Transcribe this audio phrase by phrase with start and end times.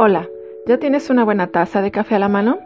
[0.00, 0.28] Hola,
[0.64, 2.60] ¿ya tienes una buena taza de café a la mano?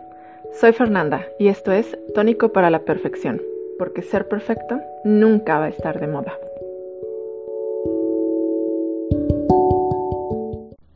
[0.61, 3.41] Soy Fernanda y esto es Tónico para la Perfección,
[3.79, 6.35] porque ser perfecto nunca va a estar de moda.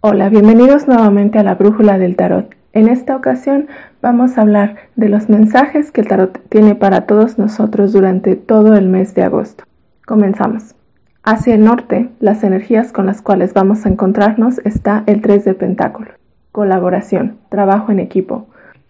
[0.02, 2.54] Hola, bienvenidos nuevamente a la Brújula del Tarot.
[2.74, 3.68] En esta ocasión
[4.02, 8.74] vamos a hablar de los mensajes que el tarot tiene para todos nosotros durante todo
[8.74, 9.64] el mes de agosto.
[10.04, 10.74] Comenzamos.
[11.22, 15.54] Hacia el norte, las energías con las cuales vamos a encontrarnos está el 3 de
[15.54, 16.25] Pentáculos
[16.56, 18.46] colaboración, trabajo en equipo.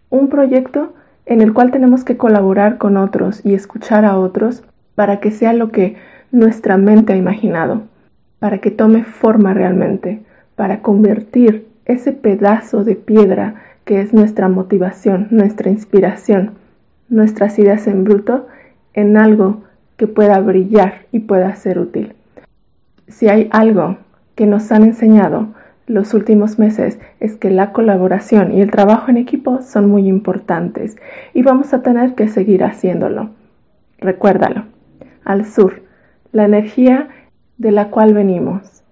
[0.08, 0.94] Un proyecto
[1.26, 4.62] en el cual tenemos que colaborar con otros y escuchar a otros
[4.94, 5.96] para que sea lo que
[6.30, 7.82] nuestra mente ha imaginado,
[8.38, 10.22] para que tome forma realmente,
[10.54, 16.52] para convertir ese pedazo de piedra que es nuestra motivación, nuestra inspiración,
[17.08, 18.46] nuestras ideas en bruto,
[18.94, 19.64] en algo
[19.96, 22.14] que pueda brillar y pueda ser útil.
[23.08, 23.96] Si hay algo
[24.36, 25.48] que nos han enseñado
[25.86, 30.96] los últimos meses es que la colaboración y el trabajo en equipo son muy importantes
[31.32, 33.30] y vamos a tener que seguir haciéndolo.
[33.98, 34.64] Recuérdalo.
[35.24, 35.82] Al sur,
[36.32, 37.08] la energía
[37.58, 38.82] de la cual venimos,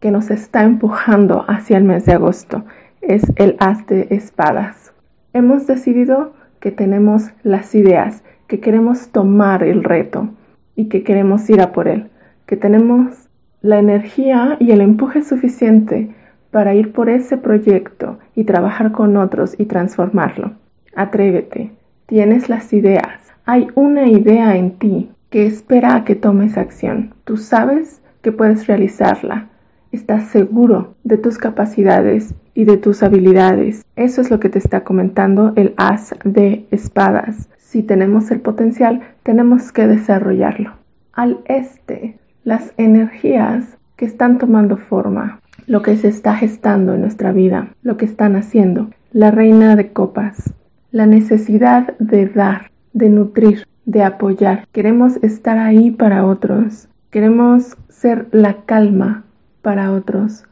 [0.00, 2.64] que nos está empujando hacia el mes de agosto,
[3.02, 4.92] es el haz de espadas.
[5.32, 10.30] Hemos decidido que tenemos las ideas, que queremos tomar el reto
[10.74, 12.08] y que queremos ir a por él,
[12.46, 13.28] que tenemos
[13.62, 16.14] la energía y el empuje suficiente
[16.50, 20.52] para ir por ese proyecto y trabajar con otros y transformarlo.
[20.94, 21.70] Atrévete,
[22.06, 27.14] tienes las ideas, hay una idea en ti que espera a que tomes acción.
[27.24, 29.48] Tú sabes que puedes realizarla,
[29.92, 33.84] estás seguro de tus capacidades y de tus habilidades.
[33.96, 37.48] Eso es lo que te está comentando el as de espadas.
[37.58, 40.72] Si tenemos el potencial, tenemos que desarrollarlo.
[41.12, 45.40] Al este, las energías que están tomando forma
[45.70, 48.90] lo que se está gestando en nuestra vida, lo que están haciendo.
[49.12, 50.52] La reina de copas,
[50.90, 54.66] la necesidad de dar, de nutrir, de apoyar.
[54.72, 56.88] Queremos estar ahí para otros.
[57.10, 59.22] Queremos ser la calma
[59.62, 60.42] para otros.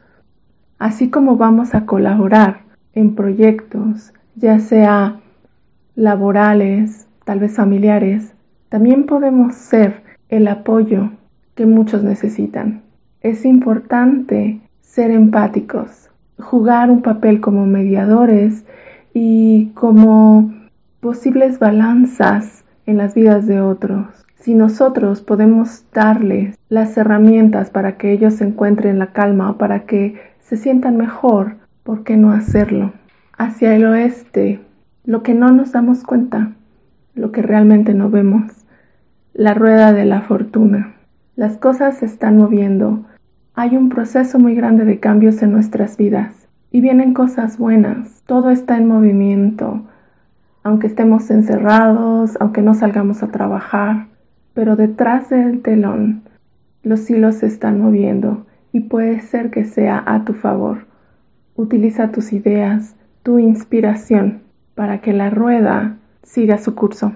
[0.79, 2.61] Así como vamos a colaborar
[2.95, 5.19] en proyectos, ya sea
[5.97, 8.35] laborales, tal vez familiares,
[8.69, 11.11] también podemos ser el apoyo
[11.57, 12.83] que muchos necesitan.
[13.21, 16.09] Es importante ser empáticos,
[16.41, 18.65] jugar un papel como mediadores
[19.13, 20.53] y como
[21.01, 24.07] posibles balanzas en las vidas de otros.
[24.37, 30.57] Si nosotros podemos darles las herramientas para que ellos encuentren la calma para que se
[30.57, 32.93] sientan mejor, ¿por qué no hacerlo?
[33.37, 34.61] Hacia el oeste,
[35.05, 36.53] lo que no nos damos cuenta,
[37.15, 38.51] lo que realmente no vemos,
[39.35, 40.95] la rueda de la fortuna.
[41.37, 43.05] Las cosas se están moviendo
[43.59, 48.23] hay un proceso muy grande de cambios en nuestras vidas y vienen cosas buenas.
[48.25, 49.83] Todo está en movimiento,
[50.63, 54.07] aunque estemos encerrados, aunque no salgamos a trabajar,
[54.55, 56.23] pero detrás del telón
[56.85, 60.87] los hilos se están moviendo y puede ser que sea a tu favor.
[61.57, 62.95] Utiliza tus ideas,
[63.25, 64.43] tu inspiración
[64.77, 67.13] para que la rueda siga su curso.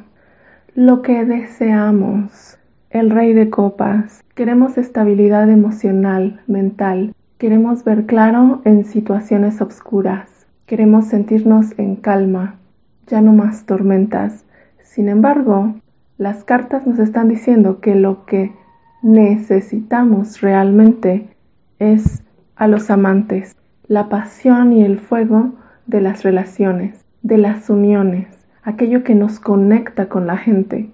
[0.75, 2.59] Lo que deseamos
[2.93, 4.23] el rey de copas.
[4.35, 7.15] Queremos estabilidad emocional, mental.
[7.39, 10.47] Queremos ver claro en situaciones oscuras.
[10.67, 12.57] Queremos sentirnos en calma,
[13.07, 14.45] ya no más tormentas.
[14.83, 15.75] Sin embargo,
[16.19, 18.53] las cartas nos están diciendo que lo que
[19.01, 21.29] necesitamos realmente
[21.79, 22.23] es
[22.57, 23.57] a los amantes,
[23.89, 25.53] la pasión y el fuego
[25.87, 28.29] de las relaciones, de las uniones,
[28.63, 30.91] aquello que nos conecta con la gente,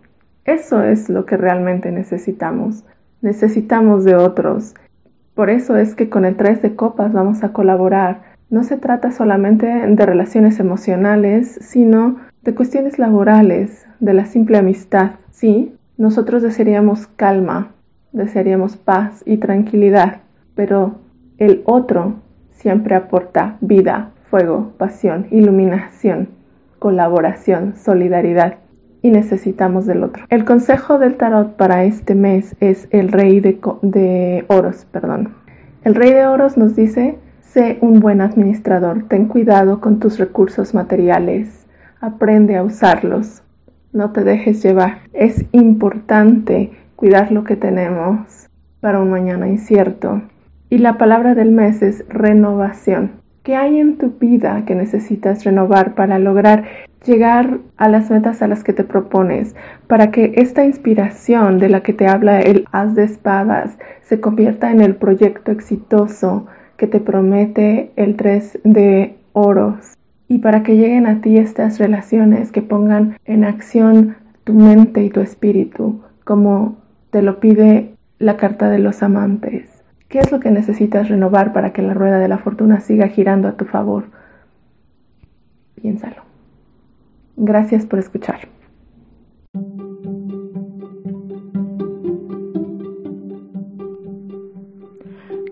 [0.49, 2.83] eso es lo que realmente necesitamos.
[3.21, 4.75] Necesitamos de otros.
[5.35, 8.23] Por eso es que con el 3 de copas vamos a colaborar.
[8.49, 15.13] No se trata solamente de relaciones emocionales, sino de cuestiones laborales, de la simple amistad.
[15.31, 17.73] Sí, nosotros desearíamos calma,
[18.13, 20.23] desearíamos paz y tranquilidad,
[20.55, 20.95] pero
[21.37, 22.15] el otro
[22.53, 26.29] siempre aporta vida, fuego, pasión, iluminación,
[26.79, 28.55] colaboración, solidaridad
[29.03, 30.25] y necesitamos del otro.
[30.29, 35.35] El consejo del tarot para este mes es el rey de, de oros, perdón.
[35.85, 40.75] El rey de oros nos dice, sé un buen administrador, ten cuidado con tus recursos
[40.75, 41.67] materiales,
[42.01, 43.43] aprende a usarlos,
[43.93, 44.99] no te dejes llevar.
[45.13, 48.49] Es importante cuidar lo que tenemos
[48.81, 50.23] para un mañana incierto.
[50.71, 53.13] Y la palabra del mes es renovación.
[53.43, 56.65] ¿Qué hay en tu vida que necesitas renovar para lograr
[57.05, 59.55] llegar a las metas a las que te propones,
[59.87, 64.71] para que esta inspiración de la que te habla el haz de espadas se convierta
[64.71, 66.47] en el proyecto exitoso
[66.77, 69.97] que te promete el 3 de oros
[70.29, 75.11] y para que lleguen a ti estas relaciones que pongan en acción tu mente y
[75.11, 76.79] tu espíritu, como
[77.11, 79.83] te lo pide la carta de los amantes.
[80.09, 83.49] ¿Qué es lo que necesitas renovar para que la rueda de la fortuna siga girando
[83.49, 84.05] a tu favor?
[85.75, 86.28] Piénsalo.
[87.39, 88.49] Gracias por escuchar.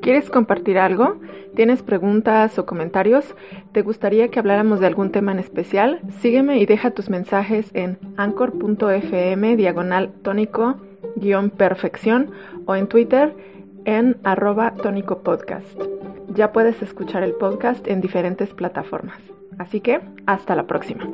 [0.02, 1.16] ¿Quieres compartir algo?
[1.54, 3.34] ¿Tienes preguntas o comentarios?
[3.72, 6.00] ¿Te gustaría que habláramos de algún tema en especial?
[6.20, 10.76] Sígueme y deja tus mensajes en anchor.fm diagonal tónico
[11.16, 12.30] guion perfección
[12.66, 13.34] o en Twitter
[13.84, 15.80] en arroba tónico podcast.
[16.34, 19.20] Ya puedes escuchar el podcast en diferentes plataformas.
[19.58, 21.08] Así que hasta la próxima.